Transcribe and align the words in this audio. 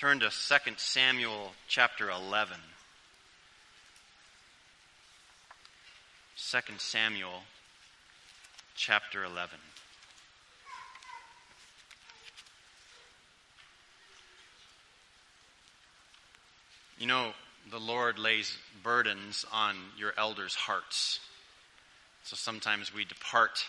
Turn 0.00 0.20
to 0.20 0.30
2 0.30 0.56
Samuel 0.78 1.52
chapter 1.68 2.08
11. 2.08 2.56
2 6.38 6.58
Samuel 6.78 7.42
chapter 8.74 9.24
11. 9.24 9.58
You 16.98 17.06
know, 17.06 17.32
the 17.70 17.76
Lord 17.76 18.18
lays 18.18 18.56
burdens 18.82 19.44
on 19.52 19.76
your 19.98 20.14
elders' 20.16 20.54
hearts. 20.54 21.20
So 22.22 22.36
sometimes 22.36 22.94
we 22.94 23.04
depart 23.04 23.66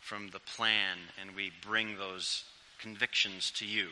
from 0.00 0.30
the 0.30 0.40
plan 0.40 0.96
and 1.20 1.36
we 1.36 1.52
bring 1.60 1.98
those 1.98 2.44
convictions 2.80 3.50
to 3.56 3.66
you, 3.66 3.88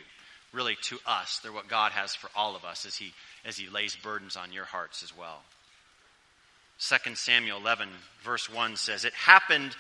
really 0.53 0.77
to 0.83 0.99
us. 1.07 1.41
They're 1.43 1.53
what 1.53 1.69
God 1.69 1.93
has 1.93 2.15
for 2.15 2.31
all 2.35 2.57
of 2.57 2.65
us 2.65 2.87
as 2.87 2.97
He, 2.97 3.13
as 3.45 3.57
he 3.57 3.69
lays 3.69 3.97
burdens 3.97 4.37
on 4.37 4.53
your 4.53 4.65
hearts 4.65 5.03
as 5.03 5.17
well. 5.17 5.43
2 6.79 7.15
Samuel 7.15 7.59
11, 7.59 7.89
verse 8.23 8.53
1 8.53 8.77
says, 8.77 9.05
It 9.05 9.15
happened 9.15 9.75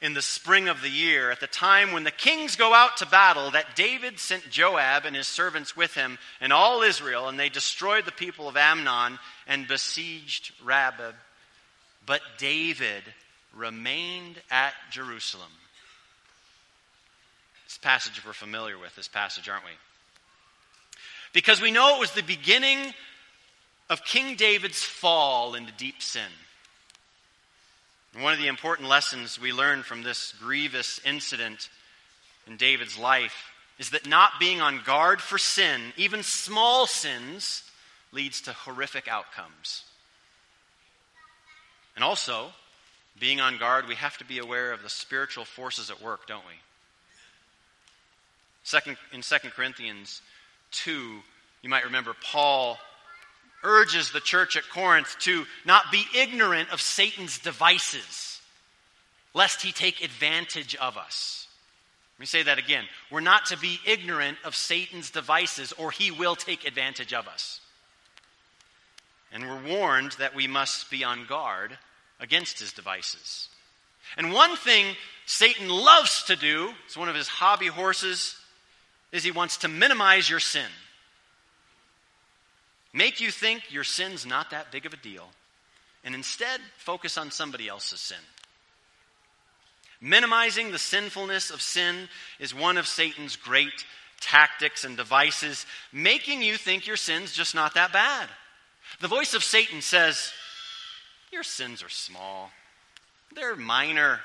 in 0.00 0.14
the 0.14 0.22
spring 0.22 0.68
of 0.68 0.80
the 0.80 0.88
year, 0.88 1.30
at 1.30 1.40
the 1.40 1.46
time 1.46 1.92
when 1.92 2.04
the 2.04 2.10
kings 2.10 2.56
go 2.56 2.72
out 2.72 2.96
to 2.98 3.06
battle, 3.06 3.50
that 3.50 3.76
David 3.76 4.18
sent 4.18 4.48
Joab 4.48 5.04
and 5.04 5.14
his 5.14 5.26
servants 5.26 5.76
with 5.76 5.94
him 5.94 6.18
and 6.40 6.52
all 6.52 6.82
Israel, 6.82 7.28
and 7.28 7.38
they 7.38 7.50
destroyed 7.50 8.06
the 8.06 8.12
people 8.12 8.48
of 8.48 8.56
Ammon 8.56 9.18
and 9.46 9.68
besieged 9.68 10.52
Rabbah. 10.64 11.12
But 12.06 12.22
David 12.38 13.02
remained 13.54 14.40
at 14.50 14.72
Jerusalem. 14.90 15.50
This 17.66 17.76
passage 17.76 18.24
we're 18.24 18.32
familiar 18.32 18.78
with, 18.78 18.96
this 18.96 19.08
passage, 19.08 19.48
aren't 19.50 19.64
we? 19.64 19.70
Because 21.32 21.60
we 21.60 21.70
know 21.70 21.96
it 21.96 22.00
was 22.00 22.12
the 22.12 22.22
beginning 22.22 22.78
of 23.88 24.04
King 24.04 24.36
David's 24.36 24.82
fall 24.82 25.54
into 25.54 25.72
deep 25.72 26.02
sin. 26.02 26.22
And 28.14 28.22
one 28.22 28.32
of 28.32 28.38
the 28.38 28.48
important 28.48 28.88
lessons 28.88 29.40
we 29.40 29.52
learn 29.52 29.82
from 29.82 30.02
this 30.02 30.32
grievous 30.40 31.00
incident 31.04 31.68
in 32.46 32.56
David's 32.56 32.98
life 32.98 33.52
is 33.78 33.90
that 33.90 34.06
not 34.06 34.32
being 34.40 34.60
on 34.60 34.82
guard 34.84 35.20
for 35.20 35.38
sin, 35.38 35.80
even 35.96 36.22
small 36.22 36.86
sins, 36.86 37.62
leads 38.12 38.40
to 38.42 38.52
horrific 38.52 39.08
outcomes. 39.08 39.84
And 41.94 42.04
also, 42.04 42.52
being 43.18 43.40
on 43.40 43.58
guard, 43.58 43.86
we 43.86 43.94
have 43.94 44.18
to 44.18 44.24
be 44.24 44.38
aware 44.38 44.72
of 44.72 44.82
the 44.82 44.88
spiritual 44.88 45.44
forces 45.44 45.90
at 45.90 46.02
work, 46.02 46.26
don't 46.26 46.46
we? 46.46 46.54
Second, 48.64 48.96
in 49.12 49.22
2 49.22 49.36
Corinthians 49.50 50.20
2, 50.72 51.20
you 51.62 51.68
might 51.68 51.84
remember 51.84 52.14
Paul 52.22 52.78
urges 53.62 54.10
the 54.10 54.20
church 54.20 54.56
at 54.56 54.68
Corinth 54.68 55.16
to 55.20 55.44
not 55.64 55.92
be 55.92 56.04
ignorant 56.16 56.70
of 56.70 56.80
Satan's 56.80 57.38
devices, 57.38 58.40
lest 59.34 59.62
he 59.62 59.72
take 59.72 60.02
advantage 60.02 60.74
of 60.76 60.96
us. 60.96 61.46
Let 62.16 62.20
me 62.20 62.26
say 62.26 62.42
that 62.42 62.58
again. 62.58 62.84
We're 63.10 63.20
not 63.20 63.46
to 63.46 63.58
be 63.58 63.80
ignorant 63.86 64.38
of 64.44 64.54
Satan's 64.54 65.10
devices, 65.10 65.72
or 65.72 65.90
he 65.90 66.10
will 66.10 66.36
take 66.36 66.66
advantage 66.66 67.12
of 67.12 67.28
us. 67.28 67.60
And 69.32 69.46
we're 69.46 69.78
warned 69.78 70.12
that 70.12 70.34
we 70.34 70.46
must 70.46 70.90
be 70.90 71.04
on 71.04 71.26
guard 71.26 71.76
against 72.18 72.58
his 72.58 72.72
devices. 72.72 73.48
And 74.16 74.32
one 74.32 74.56
thing 74.56 74.96
Satan 75.26 75.68
loves 75.68 76.24
to 76.24 76.36
do, 76.36 76.72
it's 76.86 76.96
one 76.96 77.08
of 77.08 77.14
his 77.14 77.28
hobby 77.28 77.68
horses, 77.68 78.36
is 79.12 79.24
he 79.24 79.30
wants 79.30 79.58
to 79.58 79.68
minimize 79.68 80.28
your 80.28 80.40
sin. 80.40 80.68
Make 82.92 83.20
you 83.20 83.30
think 83.30 83.72
your 83.72 83.84
sin's 83.84 84.26
not 84.26 84.50
that 84.50 84.72
big 84.72 84.86
of 84.86 84.92
a 84.92 84.96
deal, 84.96 85.28
and 86.04 86.14
instead 86.14 86.60
focus 86.76 87.16
on 87.16 87.30
somebody 87.30 87.68
else's 87.68 88.00
sin. 88.00 88.18
Minimizing 90.00 90.72
the 90.72 90.78
sinfulness 90.78 91.50
of 91.50 91.60
sin 91.60 92.08
is 92.38 92.54
one 92.54 92.78
of 92.78 92.86
Satan's 92.86 93.36
great 93.36 93.84
tactics 94.20 94.84
and 94.84 94.96
devices, 94.96 95.66
making 95.92 96.42
you 96.42 96.56
think 96.56 96.86
your 96.86 96.96
sin's 96.96 97.32
just 97.32 97.54
not 97.54 97.74
that 97.74 97.92
bad. 97.92 98.28
The 99.00 99.08
voice 99.08 99.34
of 99.34 99.44
Satan 99.44 99.82
says, 99.82 100.32
Your 101.32 101.42
sins 101.42 101.82
are 101.82 101.88
small, 101.88 102.50
they're 103.34 103.56
minor, 103.56 104.20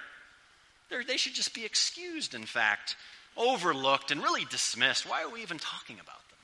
they're, 0.90 1.04
they 1.04 1.18
should 1.18 1.34
just 1.34 1.54
be 1.54 1.66
excused, 1.66 2.34
in 2.34 2.46
fact, 2.46 2.96
overlooked, 3.38 4.12
and 4.12 4.22
really 4.22 4.46
dismissed. 4.46 5.10
Why 5.10 5.24
are 5.24 5.30
we 5.30 5.42
even 5.42 5.58
talking 5.58 5.96
about 5.96 6.20
them? 6.30 6.38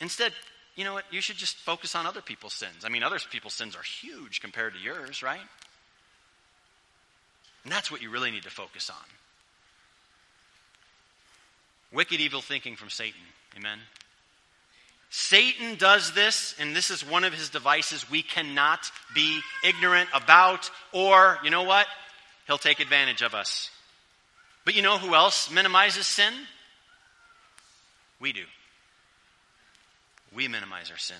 Instead, 0.00 0.32
you 0.76 0.84
know 0.84 0.94
what? 0.94 1.04
You 1.10 1.20
should 1.20 1.36
just 1.36 1.56
focus 1.56 1.94
on 1.94 2.06
other 2.06 2.22
people's 2.22 2.54
sins. 2.54 2.84
I 2.84 2.88
mean, 2.88 3.02
other 3.02 3.18
people's 3.30 3.54
sins 3.54 3.76
are 3.76 3.82
huge 3.82 4.40
compared 4.40 4.74
to 4.74 4.80
yours, 4.80 5.22
right? 5.22 5.40
And 7.64 7.72
that's 7.72 7.90
what 7.90 8.02
you 8.02 8.10
really 8.10 8.30
need 8.30 8.44
to 8.44 8.50
focus 8.50 8.88
on. 8.90 8.96
Wicked, 11.92 12.20
evil 12.20 12.40
thinking 12.40 12.76
from 12.76 12.88
Satan. 12.88 13.20
Amen. 13.56 13.78
Satan 15.10 15.74
does 15.74 16.12
this, 16.12 16.54
and 16.60 16.74
this 16.74 16.90
is 16.90 17.04
one 17.04 17.24
of 17.24 17.34
his 17.34 17.50
devices 17.50 18.08
we 18.08 18.22
cannot 18.22 18.90
be 19.12 19.40
ignorant 19.64 20.08
about, 20.14 20.70
or, 20.92 21.38
you 21.42 21.50
know 21.50 21.64
what? 21.64 21.86
He'll 22.46 22.58
take 22.58 22.78
advantage 22.78 23.20
of 23.20 23.34
us. 23.34 23.70
But 24.64 24.74
you 24.74 24.82
know 24.82 24.98
who 24.98 25.14
else 25.14 25.50
minimizes 25.50 26.06
sin? 26.06 26.32
We 28.20 28.32
do 28.32 28.44
we 30.34 30.48
minimize 30.48 30.90
our 30.90 30.98
sin. 30.98 31.16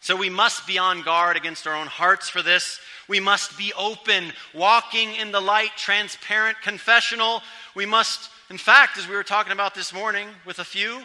So 0.00 0.16
we 0.16 0.30
must 0.30 0.66
be 0.66 0.78
on 0.78 1.02
guard 1.02 1.36
against 1.36 1.66
our 1.66 1.76
own 1.76 1.86
hearts 1.86 2.28
for 2.28 2.42
this. 2.42 2.80
We 3.06 3.20
must 3.20 3.56
be 3.56 3.72
open, 3.78 4.32
walking 4.52 5.14
in 5.14 5.30
the 5.30 5.40
light, 5.40 5.70
transparent, 5.76 6.60
confessional. 6.60 7.40
We 7.76 7.86
must, 7.86 8.30
in 8.50 8.58
fact, 8.58 8.98
as 8.98 9.06
we 9.06 9.14
were 9.14 9.22
talking 9.22 9.52
about 9.52 9.74
this 9.74 9.94
morning 9.94 10.26
with 10.44 10.58
a 10.58 10.64
few, 10.64 11.02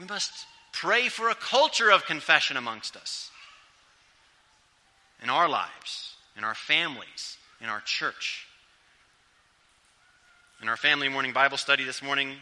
we 0.00 0.04
must 0.04 0.32
pray 0.72 1.08
for 1.08 1.28
a 1.28 1.34
culture 1.36 1.90
of 1.90 2.04
confession 2.06 2.56
amongst 2.56 2.96
us 2.96 3.30
in 5.22 5.30
our 5.30 5.48
lives, 5.48 6.16
in 6.36 6.42
our 6.42 6.54
families, 6.54 7.38
in 7.60 7.68
our 7.68 7.80
church. 7.82 8.45
In 10.62 10.68
our 10.68 10.76
family 10.76 11.08
morning 11.08 11.32
Bible 11.32 11.58
study 11.58 11.84
this 11.84 12.02
morning, 12.02 12.36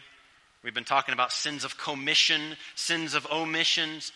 We've 0.65 0.73
been 0.73 0.83
talking 0.83 1.13
about 1.13 1.31
sins 1.31 1.63
of 1.63 1.77
commission, 1.77 2.57
sins 2.73 3.13
of 3.13 3.27
omissions. 3.31 4.11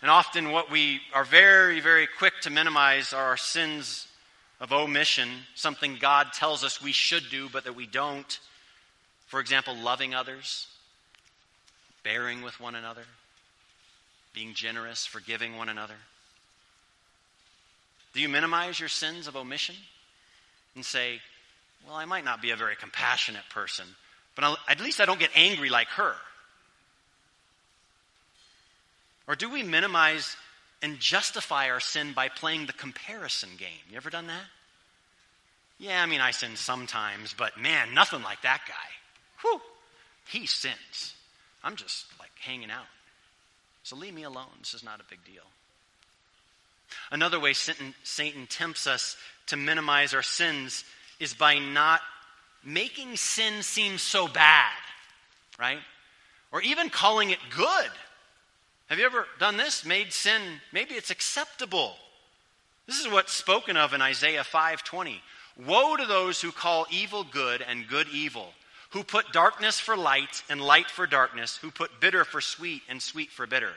And 0.00 0.10
often, 0.10 0.50
what 0.50 0.70
we 0.70 1.02
are 1.12 1.22
very, 1.22 1.80
very 1.80 2.06
quick 2.06 2.32
to 2.40 2.50
minimize 2.50 3.12
are 3.12 3.26
our 3.26 3.36
sins 3.36 4.08
of 4.58 4.72
omission, 4.72 5.28
something 5.54 5.98
God 6.00 6.32
tells 6.32 6.64
us 6.64 6.80
we 6.80 6.92
should 6.92 7.24
do, 7.30 7.50
but 7.50 7.64
that 7.64 7.76
we 7.76 7.84
don't. 7.84 8.40
For 9.26 9.38
example, 9.38 9.76
loving 9.76 10.14
others, 10.14 10.66
bearing 12.02 12.40
with 12.40 12.58
one 12.58 12.74
another, 12.74 13.04
being 14.32 14.54
generous, 14.54 15.04
forgiving 15.04 15.58
one 15.58 15.68
another. 15.68 15.96
Do 18.14 18.20
you 18.22 18.30
minimize 18.30 18.80
your 18.80 18.88
sins 18.88 19.26
of 19.26 19.36
omission 19.36 19.76
and 20.74 20.86
say, 20.86 21.20
well, 21.86 21.96
I 21.96 22.04
might 22.04 22.24
not 22.24 22.42
be 22.42 22.50
a 22.50 22.56
very 22.56 22.76
compassionate 22.76 23.48
person, 23.50 23.86
but 24.34 24.58
at 24.68 24.80
least 24.80 25.00
I 25.00 25.04
don't 25.04 25.20
get 25.20 25.30
angry 25.34 25.68
like 25.68 25.88
her. 25.88 26.14
Or 29.26 29.34
do 29.34 29.50
we 29.50 29.62
minimize 29.62 30.36
and 30.82 30.98
justify 30.98 31.70
our 31.70 31.80
sin 31.80 32.12
by 32.12 32.28
playing 32.28 32.66
the 32.66 32.72
comparison 32.72 33.50
game? 33.58 33.68
You 33.90 33.96
ever 33.96 34.10
done 34.10 34.26
that? 34.26 34.44
Yeah, 35.78 36.02
I 36.02 36.06
mean, 36.06 36.20
I 36.20 36.30
sin 36.30 36.56
sometimes, 36.56 37.34
but 37.36 37.58
man, 37.60 37.94
nothing 37.94 38.22
like 38.22 38.42
that 38.42 38.62
guy. 38.68 38.74
Whew, 39.42 39.60
he 40.28 40.46
sins. 40.46 41.14
I'm 41.64 41.76
just 41.76 42.06
like 42.18 42.30
hanging 42.40 42.70
out. 42.70 42.86
So 43.82 43.96
leave 43.96 44.14
me 44.14 44.22
alone. 44.22 44.46
This 44.60 44.74
is 44.74 44.84
not 44.84 45.00
a 45.00 45.04
big 45.10 45.24
deal. 45.24 45.42
Another 47.10 47.40
way 47.40 47.52
Satan, 47.52 47.94
Satan 48.04 48.46
tempts 48.46 48.86
us 48.86 49.16
to 49.46 49.56
minimize 49.56 50.14
our 50.14 50.22
sins 50.22 50.84
is 51.22 51.34
by 51.34 51.58
not 51.58 52.00
making 52.64 53.16
sin 53.16 53.62
seem 53.62 53.96
so 53.96 54.26
bad, 54.26 54.72
right? 55.56 55.78
Or 56.50 56.60
even 56.62 56.90
calling 56.90 57.30
it 57.30 57.38
good. 57.54 57.90
Have 58.88 58.98
you 58.98 59.06
ever 59.06 59.26
done 59.38 59.56
this? 59.56 59.84
Made 59.84 60.12
sin, 60.12 60.42
maybe 60.72 60.94
it's 60.94 61.10
acceptable. 61.10 61.94
This 62.86 62.98
is 62.98 63.08
what's 63.08 63.32
spoken 63.32 63.76
of 63.76 63.94
in 63.94 64.02
Isaiah 64.02 64.42
5:20. 64.42 65.22
Woe 65.56 65.96
to 65.96 66.06
those 66.06 66.40
who 66.40 66.50
call 66.50 66.86
evil 66.90 67.22
good 67.22 67.62
and 67.62 67.86
good 67.86 68.08
evil, 68.08 68.52
who 68.90 69.04
put 69.04 69.32
darkness 69.32 69.78
for 69.78 69.96
light 69.96 70.42
and 70.48 70.60
light 70.60 70.90
for 70.90 71.06
darkness, 71.06 71.56
who 71.56 71.70
put 71.70 72.00
bitter 72.00 72.24
for 72.24 72.40
sweet 72.40 72.82
and 72.88 73.00
sweet 73.00 73.30
for 73.30 73.46
bitter. 73.46 73.74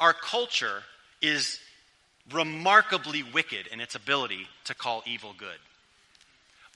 Our 0.00 0.14
culture 0.14 0.84
is 1.20 1.60
remarkably 2.32 3.22
wicked 3.22 3.66
in 3.66 3.80
its 3.80 3.94
ability 3.94 4.48
to 4.64 4.74
call 4.74 5.02
evil 5.06 5.34
good. 5.36 5.58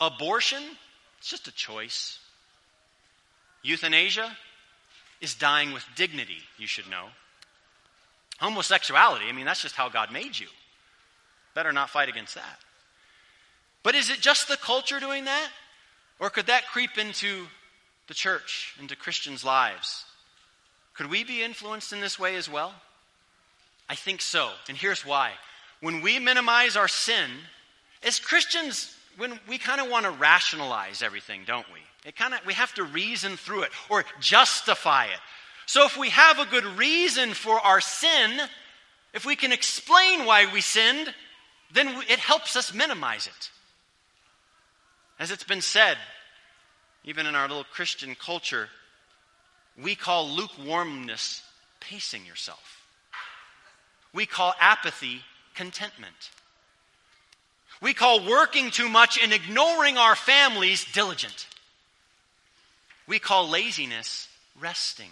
Abortion 0.00 0.62
it's 1.18 1.28
just 1.28 1.48
a 1.48 1.52
choice. 1.52 2.18
Euthanasia? 3.62 4.34
is 5.20 5.34
dying 5.34 5.72
with 5.72 5.84
dignity, 5.96 6.38
you 6.58 6.66
should 6.66 6.88
know. 6.88 7.06
Homosexuality, 8.38 9.26
I 9.28 9.32
mean, 9.32 9.44
that's 9.44 9.62
just 9.62 9.74
how 9.74 9.88
God 9.88 10.10
made 10.10 10.38
you. 10.38 10.46
Better 11.54 11.72
not 11.72 11.90
fight 11.90 12.08
against 12.08 12.36
that. 12.36 12.58
But 13.82 13.94
is 13.94 14.08
it 14.08 14.20
just 14.20 14.48
the 14.48 14.56
culture 14.56 14.98
doing 14.98 15.26
that? 15.26 15.50
Or 16.18 16.30
could 16.30 16.46
that 16.46 16.66
creep 16.68 16.96
into 16.96 17.46
the 18.08 18.14
church, 18.14 18.74
into 18.80 18.96
Christians' 18.96 19.44
lives? 19.44 20.04
Could 20.94 21.10
we 21.10 21.24
be 21.24 21.42
influenced 21.42 21.92
in 21.92 22.00
this 22.00 22.18
way 22.18 22.36
as 22.36 22.48
well? 22.48 22.72
I 23.88 23.94
think 23.94 24.22
so. 24.22 24.50
And 24.68 24.76
here's 24.76 25.04
why. 25.04 25.32
When 25.80 26.00
we 26.00 26.18
minimize 26.18 26.76
our 26.76 26.88
sin, 26.88 27.30
as 28.02 28.18
Christians, 28.18 28.94
when 29.16 29.38
we 29.48 29.58
kind 29.58 29.80
of 29.80 29.90
want 29.90 30.04
to 30.04 30.10
rationalize 30.12 31.02
everything, 31.02 31.42
don't 31.46 31.66
we? 31.72 31.80
It 32.08 32.16
kind 32.16 32.34
of 32.34 32.40
we 32.46 32.54
have 32.54 32.72
to 32.74 32.84
reason 32.84 33.36
through 33.36 33.62
it 33.62 33.70
or 33.88 34.04
justify 34.20 35.06
it. 35.06 35.20
So 35.66 35.84
if 35.84 35.96
we 35.96 36.10
have 36.10 36.38
a 36.38 36.46
good 36.46 36.64
reason 36.64 37.34
for 37.34 37.60
our 37.60 37.80
sin, 37.80 38.40
if 39.12 39.24
we 39.24 39.36
can 39.36 39.52
explain 39.52 40.24
why 40.24 40.52
we 40.52 40.60
sinned, 40.60 41.14
then 41.72 41.88
it 42.08 42.18
helps 42.18 42.56
us 42.56 42.74
minimize 42.74 43.26
it. 43.26 43.50
As 45.18 45.30
it's 45.30 45.44
been 45.44 45.60
said, 45.60 45.96
even 47.04 47.26
in 47.26 47.34
our 47.34 47.46
little 47.46 47.64
Christian 47.64 48.14
culture, 48.14 48.68
we 49.80 49.94
call 49.94 50.28
lukewarmness 50.28 51.42
pacing 51.78 52.24
yourself. 52.26 52.84
We 54.12 54.26
call 54.26 54.54
apathy 54.60 55.22
contentment. 55.54 56.30
We 57.80 57.94
call 57.94 58.26
working 58.26 58.70
too 58.70 58.88
much 58.88 59.18
and 59.22 59.32
ignoring 59.32 59.96
our 59.96 60.14
families 60.14 60.84
diligent. 60.92 61.46
We 63.06 63.18
call 63.18 63.48
laziness 63.48 64.28
resting. 64.60 65.10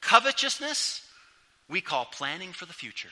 Covetousness, 0.00 1.06
we 1.68 1.80
call 1.80 2.06
planning 2.06 2.52
for 2.52 2.66
the 2.66 2.72
future. 2.72 3.10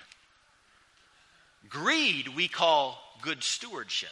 Greed, 1.69 2.29
we 2.29 2.49
call 2.49 2.99
good 3.23 3.43
stewardship. 3.43 4.11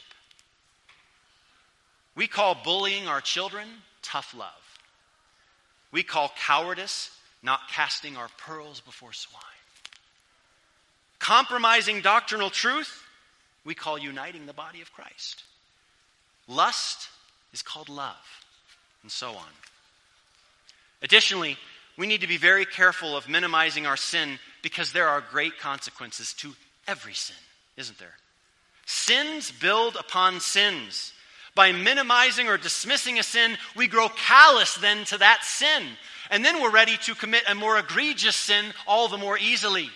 We 2.14 2.26
call 2.26 2.54
bullying 2.54 3.06
our 3.06 3.20
children 3.20 3.66
tough 4.02 4.34
love. 4.34 4.78
We 5.92 6.02
call 6.02 6.32
cowardice 6.38 7.10
not 7.42 7.60
casting 7.70 8.16
our 8.16 8.28
pearls 8.38 8.80
before 8.80 9.12
swine. 9.12 9.42
Compromising 11.18 12.00
doctrinal 12.02 12.50
truth, 12.50 13.04
we 13.64 13.74
call 13.74 13.98
uniting 13.98 14.46
the 14.46 14.52
body 14.52 14.80
of 14.80 14.92
Christ. 14.92 15.44
Lust 16.48 17.08
is 17.52 17.62
called 17.62 17.88
love, 17.88 18.44
and 19.02 19.10
so 19.10 19.30
on. 19.30 19.52
Additionally, 21.02 21.56
we 21.96 22.06
need 22.06 22.20
to 22.22 22.26
be 22.26 22.36
very 22.36 22.64
careful 22.64 23.16
of 23.16 23.28
minimizing 23.28 23.86
our 23.86 23.96
sin 23.96 24.38
because 24.62 24.92
there 24.92 25.08
are 25.08 25.20
great 25.20 25.58
consequences 25.58 26.32
to 26.34 26.54
every 26.86 27.14
sin, 27.14 27.36
isn't 27.76 27.98
there? 27.98 28.14
Sins 28.86 29.50
build 29.50 29.96
upon 29.96 30.40
sins. 30.40 31.12
By 31.54 31.72
minimizing 31.72 32.48
or 32.48 32.56
dismissing 32.56 33.18
a 33.18 33.22
sin, 33.22 33.56
we 33.76 33.86
grow 33.86 34.08
callous 34.08 34.74
then 34.76 35.04
to 35.06 35.18
that 35.18 35.44
sin. 35.44 35.84
And 36.30 36.44
then 36.44 36.62
we're 36.62 36.70
ready 36.70 36.96
to 37.04 37.14
commit 37.14 37.42
a 37.48 37.54
more 37.54 37.78
egregious 37.78 38.36
sin 38.36 38.66
all 38.86 39.08
the 39.08 39.18
more 39.18 39.38
easily. 39.38 39.90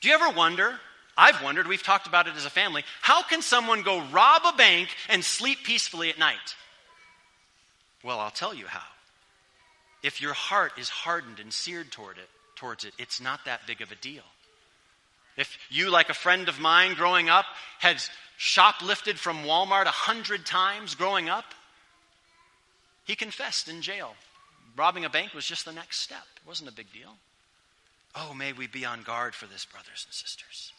Do 0.00 0.08
you 0.08 0.14
ever 0.14 0.30
wonder? 0.30 0.78
I've 1.16 1.42
wondered, 1.42 1.66
we've 1.66 1.82
talked 1.82 2.06
about 2.06 2.26
it 2.26 2.34
as 2.36 2.44
a 2.44 2.50
family. 2.50 2.84
How 3.02 3.22
can 3.22 3.42
someone 3.42 3.82
go 3.82 4.02
rob 4.12 4.42
a 4.44 4.56
bank 4.56 4.88
and 5.08 5.24
sleep 5.24 5.58
peacefully 5.64 6.10
at 6.10 6.18
night? 6.18 6.56
Well, 8.02 8.20
I'll 8.20 8.30
tell 8.30 8.54
you 8.54 8.66
how. 8.66 8.86
If 10.02 10.22
your 10.22 10.32
heart 10.32 10.72
is 10.78 10.88
hardened 10.88 11.40
and 11.40 11.52
seared 11.52 11.92
toward 11.92 12.16
it, 12.16 12.28
towards 12.56 12.84
it, 12.84 12.94
it's 12.98 13.20
not 13.20 13.44
that 13.44 13.66
big 13.66 13.82
of 13.82 13.92
a 13.92 13.96
deal. 13.96 14.22
If 15.36 15.58
you, 15.68 15.90
like 15.90 16.08
a 16.08 16.14
friend 16.14 16.48
of 16.48 16.58
mine 16.60 16.94
growing 16.94 17.28
up, 17.28 17.44
had 17.78 18.02
shoplifted 18.38 19.16
from 19.16 19.44
Walmart 19.44 19.86
a 19.86 19.90
hundred 19.90 20.46
times 20.46 20.94
growing 20.94 21.28
up, 21.28 21.44
he 23.04 23.14
confessed 23.14 23.68
in 23.68 23.82
jail. 23.82 24.14
Robbing 24.76 25.04
a 25.04 25.10
bank 25.10 25.34
was 25.34 25.46
just 25.46 25.64
the 25.64 25.72
next 25.72 26.00
step. 26.00 26.24
It 26.36 26.48
wasn't 26.48 26.70
a 26.70 26.72
big 26.72 26.92
deal. 26.92 27.16
Oh, 28.14 28.34
may 28.34 28.52
we 28.52 28.66
be 28.66 28.84
on 28.84 29.02
guard 29.02 29.34
for 29.34 29.46
this, 29.46 29.64
brothers 29.64 30.04
and 30.06 30.14
sisters. 30.14 30.72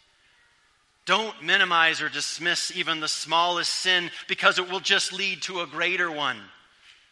Don't 1.05 1.41
minimize 1.43 2.01
or 2.01 2.09
dismiss 2.09 2.75
even 2.75 2.99
the 2.99 3.07
smallest 3.07 3.73
sin 3.73 4.11
because 4.27 4.59
it 4.59 4.69
will 4.69 4.79
just 4.79 5.11
lead 5.11 5.41
to 5.43 5.61
a 5.61 5.67
greater 5.67 6.11
one. 6.11 6.37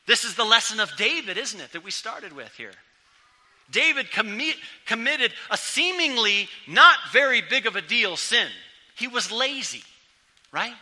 This 0.06 0.24
is 0.24 0.36
the 0.36 0.44
lesson 0.44 0.80
of 0.80 0.96
David, 0.96 1.38
isn't 1.38 1.60
it, 1.60 1.72
that 1.74 1.84
we 1.84 1.92
started 1.92 2.34
with 2.34 2.54
here? 2.56 2.74
David 3.72 4.08
commi- 4.08 4.56
committed 4.86 5.32
a 5.52 5.58
seemingly 5.58 6.48
not 6.68 6.98
very 7.12 7.42
big 7.42 7.68
of 7.68 7.76
a 7.76 7.82
deal 7.82 8.18
sin. 8.18 8.48
He 8.96 9.08
was 9.08 9.32
lazy, 9.32 9.84
right? 10.52 10.74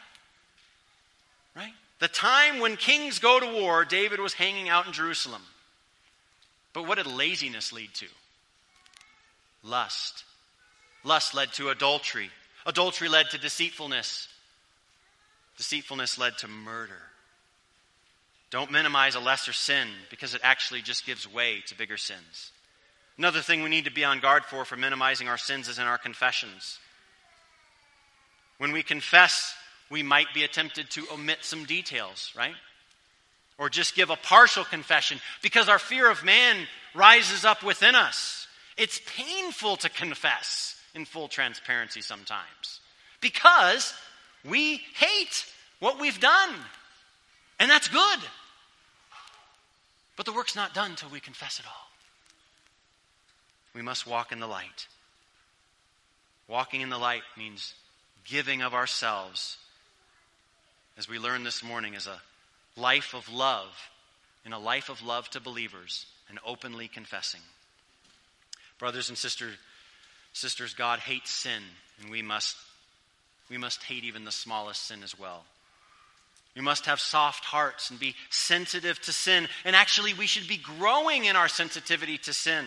Right? 1.55 1.73
The 1.99 2.07
time 2.07 2.59
when 2.59 2.77
kings 2.77 3.19
go 3.19 3.39
to 3.39 3.61
war, 3.61 3.83
David 3.83 4.19
was 4.19 4.33
hanging 4.33 4.69
out 4.69 4.87
in 4.87 4.93
Jerusalem. 4.93 5.41
But 6.73 6.87
what 6.87 6.97
did 6.97 7.07
laziness 7.07 7.73
lead 7.73 7.93
to? 7.95 8.05
Lust. 9.63 10.23
Lust 11.03 11.33
led 11.33 11.51
to 11.53 11.69
adultery. 11.69 12.29
Adultery 12.67 13.07
led 13.07 13.29
to 13.29 13.37
deceitfulness. 13.37 14.27
Deceitfulness 15.55 16.19
led 16.19 16.37
to 16.39 16.49
murder. 16.49 16.99
Don't 18.51 18.71
minimize 18.71 19.15
a 19.15 19.21
lesser 19.21 19.53
sin 19.53 19.87
because 20.09 20.35
it 20.35 20.41
actually 20.43 20.81
just 20.81 21.05
gives 21.05 21.31
way 21.31 21.63
to 21.67 21.77
bigger 21.77 21.97
sins. 21.97 22.51
Another 23.17 23.41
thing 23.41 23.63
we 23.63 23.69
need 23.69 23.85
to 23.85 23.91
be 23.91 24.03
on 24.03 24.19
guard 24.19 24.43
for 24.43 24.65
for 24.65 24.75
minimizing 24.75 25.29
our 25.29 25.37
sins 25.37 25.69
is 25.69 25.79
in 25.79 25.85
our 25.85 25.97
confessions. 25.97 26.77
When 28.57 28.73
we 28.73 28.83
confess, 28.83 29.55
we 29.89 30.03
might 30.03 30.33
be 30.33 30.45
tempted 30.47 30.89
to 30.91 31.07
omit 31.11 31.39
some 31.41 31.63
details, 31.63 32.33
right? 32.37 32.55
Or 33.57 33.69
just 33.69 33.95
give 33.95 34.09
a 34.09 34.17
partial 34.17 34.65
confession 34.65 35.19
because 35.41 35.69
our 35.69 35.79
fear 35.79 36.11
of 36.11 36.23
man 36.23 36.67
rises 36.93 37.45
up 37.45 37.63
within 37.63 37.95
us. 37.95 38.45
It's 38.77 39.01
painful 39.15 39.77
to 39.77 39.89
confess 39.89 40.76
in 40.97 41.05
full 41.05 41.29
transparency 41.29 42.01
sometimes 42.01 42.81
because 43.21 43.93
we 44.43 44.81
hate 44.95 45.45
what 45.79 45.99
we've 45.99 46.19
done. 46.19 46.53
And 47.59 47.71
that's 47.71 47.87
good. 47.87 48.19
But 50.17 50.25
the 50.25 50.33
work's 50.33 50.55
not 50.55 50.73
done 50.73 50.91
until 50.91 51.09
we 51.09 51.19
confess 51.19 51.59
it 51.59 51.65
all. 51.65 51.89
We 53.73 53.81
must 53.81 54.07
walk 54.07 54.31
in 54.31 54.39
the 54.39 54.47
light. 54.47 54.87
Walking 56.47 56.81
in 56.81 56.89
the 56.89 56.97
light 56.97 57.23
means 57.37 57.73
giving 58.25 58.61
of 58.61 58.73
ourselves, 58.73 59.57
as 60.97 61.07
we 61.07 61.19
learned 61.19 61.45
this 61.45 61.63
morning, 61.63 61.95
as 61.95 62.07
a 62.07 62.21
life 62.75 63.13
of 63.13 63.31
love, 63.31 63.89
in 64.45 64.53
a 64.53 64.59
life 64.59 64.89
of 64.89 65.03
love 65.03 65.29
to 65.31 65.39
believers, 65.39 66.07
and 66.29 66.39
openly 66.45 66.87
confessing. 66.87 67.41
Brothers 68.79 69.09
and 69.09 69.17
sisters, 69.17 69.55
sisters, 70.37 70.73
God 70.73 70.99
hates 70.99 71.31
sin, 71.31 71.61
and 72.01 72.09
we 72.09 72.21
must, 72.21 72.55
we 73.49 73.57
must 73.57 73.83
hate 73.83 74.03
even 74.03 74.25
the 74.25 74.31
smallest 74.31 74.83
sin 74.83 75.03
as 75.03 75.17
well. 75.17 75.43
We 76.55 76.61
must 76.61 76.87
have 76.87 76.99
soft 76.99 77.45
hearts 77.45 77.91
and 77.91 77.99
be 77.99 78.15
sensitive 78.31 78.99
to 79.01 79.13
sin. 79.13 79.47
And 79.63 79.75
actually, 79.75 80.15
we 80.15 80.25
should 80.25 80.47
be 80.47 80.57
growing 80.57 81.25
in 81.25 81.35
our 81.35 81.47
sensitivity 81.47 82.17
to 82.19 82.33
sin 82.33 82.65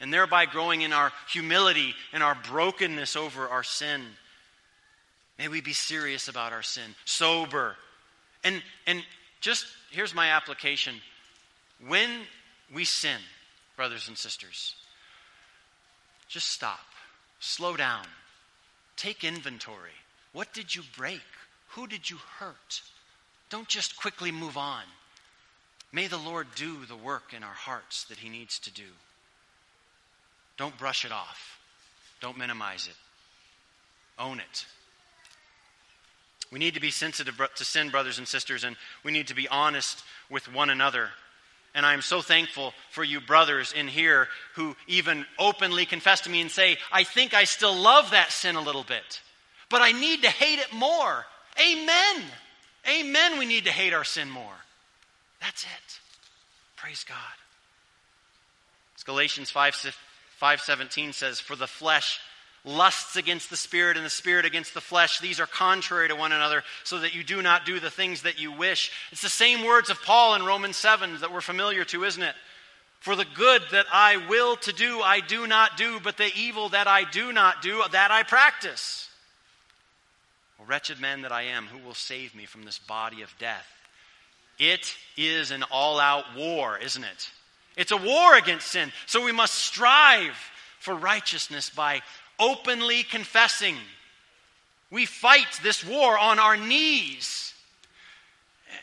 and 0.00 0.14
thereby 0.14 0.46
growing 0.46 0.82
in 0.82 0.92
our 0.92 1.12
humility 1.32 1.94
and 2.12 2.22
our 2.22 2.36
brokenness 2.48 3.16
over 3.16 3.48
our 3.48 3.64
sin. 3.64 4.02
May 5.38 5.48
we 5.48 5.60
be 5.60 5.72
serious 5.72 6.28
about 6.28 6.52
our 6.52 6.62
sin, 6.62 6.94
sober. 7.04 7.76
And, 8.44 8.62
and 8.86 9.02
just 9.40 9.66
here's 9.90 10.14
my 10.14 10.30
application 10.30 10.94
when 11.86 12.10
we 12.72 12.84
sin, 12.84 13.18
brothers 13.76 14.08
and 14.08 14.16
sisters, 14.16 14.74
just 16.28 16.50
stop, 16.50 16.80
slow 17.40 17.76
down, 17.76 18.04
take 18.96 19.24
inventory. 19.24 19.90
What 20.32 20.52
did 20.52 20.74
you 20.74 20.82
break? 20.96 21.22
Who 21.70 21.86
did 21.86 22.08
you 22.08 22.18
hurt? 22.38 22.82
Don't 23.50 23.68
just 23.68 23.96
quickly 23.96 24.30
move 24.30 24.56
on. 24.56 24.82
May 25.92 26.06
the 26.06 26.18
Lord 26.18 26.48
do 26.54 26.84
the 26.84 26.96
work 26.96 27.32
in 27.34 27.42
our 27.42 27.54
hearts 27.54 28.04
that 28.04 28.18
He 28.18 28.28
needs 28.28 28.58
to 28.60 28.72
do. 28.72 28.82
Don't 30.56 30.76
brush 30.76 31.04
it 31.04 31.12
off, 31.12 31.58
don't 32.20 32.36
minimize 32.36 32.86
it. 32.88 32.96
Own 34.18 34.40
it. 34.40 34.66
We 36.50 36.58
need 36.58 36.74
to 36.74 36.80
be 36.80 36.90
sensitive 36.90 37.40
to 37.54 37.64
sin, 37.64 37.90
brothers 37.90 38.18
and 38.18 38.26
sisters, 38.26 38.64
and 38.64 38.76
we 39.04 39.12
need 39.12 39.28
to 39.28 39.34
be 39.34 39.48
honest 39.48 40.02
with 40.30 40.52
one 40.52 40.70
another. 40.70 41.10
And 41.74 41.84
I'm 41.84 42.02
so 42.02 42.22
thankful 42.22 42.72
for 42.90 43.04
you 43.04 43.20
brothers 43.20 43.72
in 43.72 43.88
here 43.88 44.28
who 44.54 44.74
even 44.86 45.26
openly 45.38 45.86
confess 45.86 46.22
to 46.22 46.30
me 46.30 46.40
and 46.40 46.50
say, 46.50 46.78
I 46.90 47.04
think 47.04 47.34
I 47.34 47.44
still 47.44 47.74
love 47.74 48.10
that 48.12 48.32
sin 48.32 48.56
a 48.56 48.60
little 48.60 48.84
bit, 48.84 49.20
but 49.68 49.82
I 49.82 49.92
need 49.92 50.22
to 50.22 50.30
hate 50.30 50.58
it 50.58 50.72
more. 50.72 51.24
Amen. 51.60 52.24
Amen. 52.88 53.38
We 53.38 53.46
need 53.46 53.66
to 53.66 53.70
hate 53.70 53.92
our 53.92 54.04
sin 54.04 54.30
more. 54.30 54.56
That's 55.40 55.64
it. 55.64 56.00
Praise 56.76 57.04
God. 57.04 57.16
Galatians 59.08 59.50
5, 59.50 59.94
5.17 60.38 61.14
says, 61.14 61.40
For 61.40 61.56
the 61.56 61.66
flesh 61.66 62.20
lusts 62.64 63.16
against 63.16 63.50
the 63.50 63.56
spirit 63.56 63.96
and 63.96 64.04
the 64.04 64.10
spirit 64.10 64.44
against 64.44 64.74
the 64.74 64.80
flesh. 64.80 65.20
These 65.20 65.40
are 65.40 65.46
contrary 65.46 66.08
to 66.08 66.16
one 66.16 66.32
another, 66.32 66.62
so 66.84 66.98
that 66.98 67.14
you 67.14 67.24
do 67.24 67.42
not 67.42 67.64
do 67.64 67.80
the 67.80 67.90
things 67.90 68.22
that 68.22 68.40
you 68.40 68.52
wish. 68.52 68.90
It's 69.12 69.22
the 69.22 69.28
same 69.28 69.64
words 69.64 69.90
of 69.90 70.02
Paul 70.02 70.34
in 70.34 70.44
Romans 70.44 70.76
7 70.76 71.18
that 71.20 71.32
we're 71.32 71.40
familiar 71.40 71.84
to, 71.86 72.04
isn't 72.04 72.22
it? 72.22 72.34
For 73.00 73.14
the 73.14 73.26
good 73.34 73.62
that 73.70 73.86
I 73.92 74.16
will 74.28 74.56
to 74.56 74.72
do, 74.72 75.00
I 75.00 75.20
do 75.20 75.46
not 75.46 75.76
do, 75.76 76.00
but 76.02 76.16
the 76.16 76.30
evil 76.36 76.70
that 76.70 76.88
I 76.88 77.04
do 77.04 77.32
not 77.32 77.62
do, 77.62 77.82
that 77.92 78.10
I 78.10 78.24
practice. 78.24 79.08
O 80.60 80.64
wretched 80.64 81.00
man 81.00 81.22
that 81.22 81.32
I 81.32 81.42
am, 81.42 81.66
who 81.66 81.78
will 81.86 81.94
save 81.94 82.34
me 82.34 82.44
from 82.44 82.64
this 82.64 82.78
body 82.78 83.22
of 83.22 83.32
death? 83.38 83.66
It 84.58 84.96
is 85.16 85.52
an 85.52 85.62
all 85.70 86.00
out 86.00 86.24
war, 86.36 86.76
isn't 86.78 87.04
it? 87.04 87.30
It's 87.76 87.92
a 87.92 87.96
war 87.96 88.36
against 88.36 88.66
sin. 88.66 88.90
So 89.06 89.24
we 89.24 89.30
must 89.30 89.54
strive 89.54 90.36
for 90.80 90.94
righteousness 90.94 91.70
by 91.70 92.02
openly 92.38 93.02
confessing. 93.02 93.76
We 94.90 95.06
fight 95.06 95.60
this 95.62 95.84
war 95.84 96.18
on 96.18 96.38
our 96.38 96.56
knees. 96.56 97.54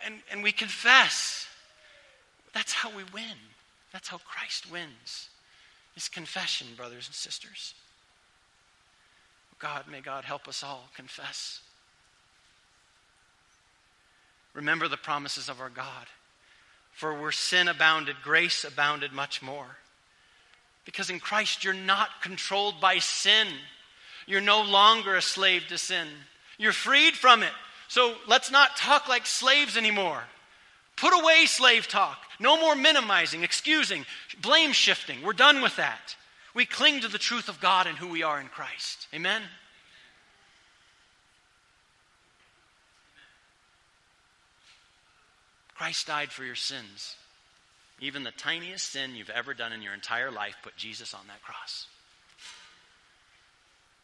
And, 0.06 0.16
and 0.32 0.44
we 0.44 0.52
confess. 0.52 1.48
That's 2.54 2.74
how 2.74 2.90
we 2.90 3.04
win. 3.14 3.38
That's 3.92 4.08
how 4.08 4.18
Christ 4.20 4.72
wins. 4.72 5.30
Is 5.96 6.10
confession, 6.10 6.68
brothers 6.76 7.08
and 7.08 7.16
sisters. 7.16 7.74
God, 9.60 9.86
may 9.90 10.02
God 10.02 10.26
help 10.26 10.48
us 10.48 10.64
all 10.64 10.90
confess. 10.96 11.62
Remember 14.54 14.88
the 14.88 14.98
promises 14.98 15.50
of 15.50 15.60
our 15.62 15.70
God. 15.70 16.08
For 16.94 17.14
where 17.14 17.32
sin 17.32 17.68
abounded, 17.68 18.18
grace 18.24 18.64
abounded 18.64 19.12
much 19.12 19.42
more. 19.42 19.78
Because 20.86 21.10
in 21.10 21.20
Christ, 21.20 21.63
you're 21.63 21.74
not 21.74 22.22
controlled 22.22 22.80
by 22.80 23.00
sin. 23.00 23.48
You're 24.27 24.42
no 24.42 24.62
longer 24.62 25.15
a 25.15 25.22
slave 25.22 25.68
to 25.70 25.77
sin. 25.77 26.08
You're 26.58 26.72
freed 26.72 27.15
from 27.15 27.44
it. 27.44 27.51
So 27.88 28.15
let's 28.27 28.51
not 28.51 28.77
talk 28.77 29.08
like 29.08 29.25
slaves 29.25 29.77
anymore. 29.77 30.24
Put 30.96 31.13
away 31.13 31.46
slave 31.46 31.88
talk. 31.88 32.18
No 32.39 32.60
more 32.60 32.75
minimizing, 32.75 33.44
excusing, 33.44 34.06
blame 34.42 34.72
shifting. 34.72 35.22
We're 35.22 35.34
done 35.34 35.62
with 35.62 35.75
that. 35.77 36.15
We 36.54 36.65
cling 36.65 37.01
to 37.01 37.08
the 37.08 37.18
truth 37.18 37.50
of 37.50 37.60
God 37.60 37.88
and 37.88 37.98
who 37.98 38.08
we 38.08 38.24
are 38.24 38.39
in 38.39 38.48
Christ. 38.48 39.08
Amen? 39.13 39.42
Christ 45.75 46.08
died 46.08 46.32
for 46.32 46.46
your 46.46 46.56
sins. 46.56 47.18
Even 48.00 48.24
the 48.24 48.32
tiniest 48.32 48.92
sin 48.92 49.16
you've 49.16 49.30
ever 49.30 49.54
done 49.54 49.72
in 49.72 49.82
your 49.82 49.94
entire 49.94 50.32
life, 50.32 50.56
put 50.64 50.75
Jesus 50.75 51.14
on 51.14 51.22
that 51.28 51.42
cross. 51.42 51.88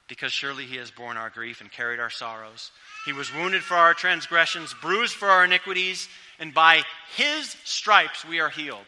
Because 0.08 0.32
surely 0.32 0.66
he 0.66 0.78
has 0.78 0.92
borne 0.92 1.18
our 1.18 1.30
grief 1.30 1.62
and 1.62 1.72
carried 1.72 2.00
our 2.00 2.10
sorrows. 2.10 2.72
He 3.06 3.14
was 3.14 3.34
wounded 3.34 3.64
for 3.64 3.76
our 3.76 3.94
transgressions, 3.94 4.74
bruised 4.82 5.14
for 5.14 5.30
our 5.30 5.46
iniquities, 5.46 6.08
and 6.40 6.54
by 6.54 6.84
his 7.16 7.56
stripes 7.64 8.26
we 8.26 8.40
are 8.40 8.50
healed. 8.50 8.86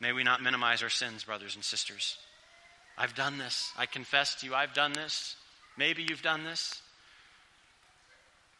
May 0.00 0.12
we 0.12 0.24
not 0.24 0.42
minimize 0.42 0.82
our 0.82 0.90
sins, 0.90 1.24
brothers 1.24 1.54
and 1.54 1.64
sisters. 1.64 2.18
I've 2.98 3.14
done 3.14 3.38
this. 3.38 3.72
I 3.78 3.86
confess 3.86 4.34
to 4.36 4.46
you, 4.46 4.54
I've 4.54 4.74
done 4.74 4.92
this. 4.92 5.36
Maybe 5.78 6.02
you've 6.02 6.22
done 6.22 6.44
this. 6.44 6.80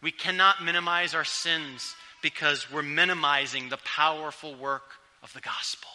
We 0.02 0.10
cannot 0.12 0.62
minimize 0.62 1.14
our 1.14 1.24
sins 1.24 1.94
because 2.26 2.68
we're 2.72 2.82
minimizing 2.82 3.68
the 3.68 3.76
powerful 3.76 4.52
work 4.56 4.94
of 5.22 5.32
the 5.32 5.40
gospel. 5.40 5.88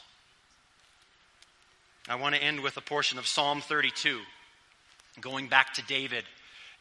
I 2.08 2.16
want 2.16 2.36
to 2.36 2.42
end 2.42 2.62
with 2.62 2.78
a 2.78 2.82
portion 2.82 3.20
of 3.20 3.28
Psalm 3.28 3.60
32, 3.60 4.18
going 5.20 5.50
back 5.50 5.74
to 5.74 5.82
David. 5.82 6.24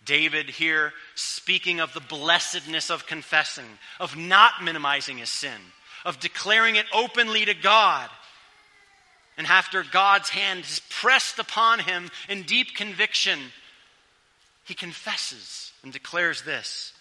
David 0.05 0.51
here 0.51 0.93
speaking 1.17 1.81
of 1.81 1.93
the 1.93 2.01
blessedness 2.01 2.93
of 2.93 3.09
confessing, 3.09 3.65
of 3.99 4.17
not 4.17 4.63
minimizing 4.63 5.19
his 5.19 5.31
sin, 5.31 5.61
of 6.05 6.21
declaring 6.21 6.77
it 6.77 6.87
openly 6.95 7.45
to 7.45 7.55
God. 7.55 8.09
And 9.37 9.49
after 9.49 9.83
God's 9.83 10.29
hand 10.29 10.61
is 10.61 10.81
pressed 10.91 11.41
upon 11.41 11.81
him 11.81 12.09
in 12.29 12.45
deep 12.45 12.77
conviction, 12.77 13.41
he 14.63 14.75
confesses 14.75 15.73
and 15.83 15.93
declares 15.93 16.43
this 16.43 16.93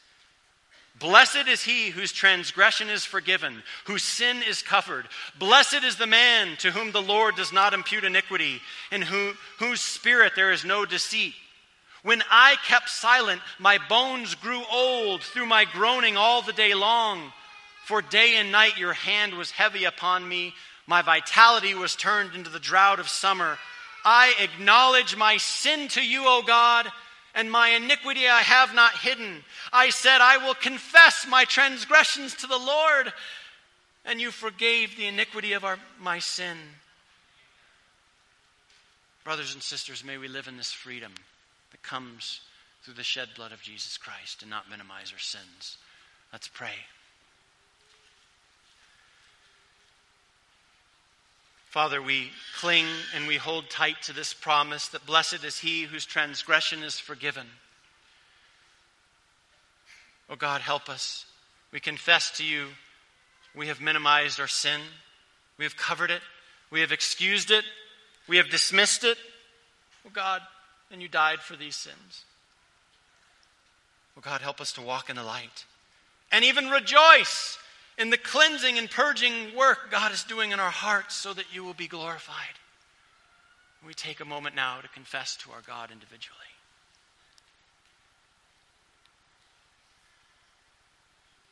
Blessed 0.97 1.47
is 1.47 1.63
he 1.63 1.89
whose 1.89 2.11
transgression 2.11 2.89
is 2.89 3.05
forgiven, 3.05 3.63
whose 3.85 4.03
sin 4.03 4.41
is 4.47 4.61
covered. 4.61 5.07
Blessed 5.37 5.83
is 5.83 5.95
the 5.95 6.07
man 6.07 6.57
to 6.57 6.71
whom 6.71 6.91
the 6.91 7.01
Lord 7.01 7.35
does 7.35 7.53
not 7.53 7.73
impute 7.73 8.03
iniquity, 8.03 8.61
in 8.91 9.01
who, 9.01 9.33
whose 9.59 9.79
spirit 9.79 10.33
there 10.35 10.51
is 10.51 10.65
no 10.65 10.85
deceit. 10.85 11.33
When 12.03 12.21
I 12.29 12.55
kept 12.65 12.89
silent, 12.89 13.41
my 13.59 13.77
bones 13.87 14.35
grew 14.35 14.61
old 14.71 15.21
through 15.21 15.45
my 15.45 15.65
groaning 15.65 16.17
all 16.17 16.41
the 16.41 16.53
day 16.53 16.73
long. 16.73 17.31
For 17.85 18.01
day 18.01 18.35
and 18.35 18.51
night 18.51 18.77
your 18.77 18.93
hand 18.93 19.33
was 19.33 19.51
heavy 19.51 19.85
upon 19.85 20.27
me. 20.27 20.53
My 20.85 21.01
vitality 21.01 21.73
was 21.75 21.95
turned 21.95 22.35
into 22.35 22.49
the 22.49 22.59
drought 22.59 22.99
of 22.99 23.09
summer. 23.09 23.57
I 24.03 24.33
acknowledge 24.39 25.15
my 25.15 25.37
sin 25.37 25.87
to 25.89 26.01
you, 26.05 26.23
O 26.25 26.41
God 26.45 26.89
and 27.35 27.51
my 27.51 27.69
iniquity 27.69 28.27
I 28.27 28.41
have 28.41 28.73
not 28.73 28.97
hidden. 28.97 29.43
I 29.71 29.89
said, 29.89 30.21
I 30.21 30.37
will 30.37 30.53
confess 30.53 31.25
my 31.27 31.45
transgressions 31.45 32.35
to 32.35 32.47
the 32.47 32.57
Lord, 32.57 33.13
and 34.05 34.19
you 34.19 34.31
forgave 34.31 34.95
the 34.95 35.07
iniquity 35.07 35.53
of 35.53 35.63
our, 35.63 35.77
my 35.99 36.19
sin. 36.19 36.57
Brothers 39.23 39.53
and 39.53 39.61
sisters, 39.61 40.03
may 40.03 40.17
we 40.17 40.27
live 40.27 40.47
in 40.47 40.57
this 40.57 40.71
freedom 40.71 41.13
that 41.71 41.83
comes 41.83 42.41
through 42.83 42.95
the 42.95 43.03
shed 43.03 43.29
blood 43.35 43.51
of 43.51 43.61
Jesus 43.61 43.97
Christ 43.97 44.41
and 44.41 44.49
not 44.49 44.69
minimize 44.69 45.11
our 45.11 45.19
sins. 45.19 45.77
Let's 46.31 46.47
pray. 46.47 46.73
Father, 51.69 52.01
we 52.01 52.31
cling 52.57 52.87
and 53.15 53.27
we 53.27 53.37
hold 53.37 53.69
tight 53.69 54.01
to 54.03 54.13
this 54.13 54.33
promise 54.33 54.87
that 54.87 55.05
blessed 55.05 55.43
is 55.43 55.59
he 55.59 55.83
whose 55.83 56.03
transgression 56.03 56.81
is 56.81 56.99
forgiven. 56.99 57.45
Oh 60.31 60.35
God, 60.35 60.61
help 60.61 60.89
us. 60.89 61.25
We 61.71 61.79
confess 61.79 62.31
to 62.37 62.43
you 62.43 62.67
we 63.55 63.67
have 63.67 63.81
minimized 63.81 64.39
our 64.39 64.47
sin, 64.47 64.81
we 65.57 65.65
have 65.65 65.77
covered 65.77 66.09
it, 66.09 66.21
we 66.71 66.81
have 66.81 66.91
excused 66.91 67.51
it, 67.51 67.63
we 68.27 68.37
have 68.37 68.49
dismissed 68.49 69.03
it. 69.03 69.17
Oh 70.07 70.11
God, 70.11 70.41
and 70.91 71.01
you 71.01 71.07
died 71.07 71.39
for 71.39 71.55
these 71.55 71.75
sins. 71.75 72.25
Oh 74.17 74.21
God, 74.21 74.41
help 74.41 74.59
us 74.59 74.73
to 74.73 74.81
walk 74.81 75.09
in 75.09 75.15
the 75.15 75.23
light 75.23 75.65
and 76.31 76.43
even 76.43 76.69
rejoice 76.69 77.57
in 77.99 78.09
the 78.09 78.17
cleansing 78.17 78.77
and 78.77 78.89
purging 78.89 79.55
work 79.55 79.91
God 79.91 80.13
is 80.13 80.23
doing 80.23 80.51
in 80.51 80.59
our 80.59 80.71
hearts 80.71 81.15
so 81.15 81.33
that 81.33 81.53
you 81.53 81.63
will 81.63 81.73
be 81.73 81.87
glorified. 81.87 82.57
We 83.85 83.93
take 83.93 84.21
a 84.21 84.25
moment 84.25 84.55
now 84.55 84.79
to 84.81 84.87
confess 84.87 85.35
to 85.37 85.51
our 85.51 85.61
God 85.61 85.91
individually. 85.91 86.37